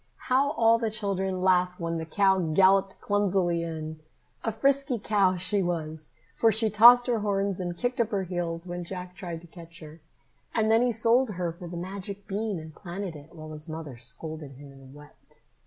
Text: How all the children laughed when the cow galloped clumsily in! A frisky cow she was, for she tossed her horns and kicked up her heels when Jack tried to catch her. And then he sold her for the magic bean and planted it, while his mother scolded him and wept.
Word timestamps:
How 0.31 0.53
all 0.53 0.79
the 0.79 0.89
children 0.89 1.41
laughed 1.43 1.79
when 1.79 1.97
the 1.99 2.07
cow 2.07 2.39
galloped 2.39 2.99
clumsily 3.01 3.61
in! 3.61 3.99
A 4.43 4.51
frisky 4.51 4.97
cow 4.97 5.35
she 5.35 5.61
was, 5.61 6.09
for 6.35 6.51
she 6.51 6.71
tossed 6.71 7.05
her 7.05 7.19
horns 7.19 7.59
and 7.59 7.77
kicked 7.77 8.01
up 8.01 8.09
her 8.09 8.23
heels 8.23 8.65
when 8.65 8.83
Jack 8.83 9.13
tried 9.13 9.41
to 9.41 9.45
catch 9.47 9.79
her. 9.79 10.01
And 10.55 10.71
then 10.71 10.81
he 10.81 10.91
sold 10.91 11.29
her 11.33 11.51
for 11.53 11.67
the 11.67 11.77
magic 11.77 12.25
bean 12.25 12.57
and 12.57 12.73
planted 12.73 13.15
it, 13.15 13.35
while 13.35 13.51
his 13.51 13.69
mother 13.69 13.97
scolded 13.97 14.53
him 14.53 14.71
and 14.71 14.95
wept. 14.95 15.41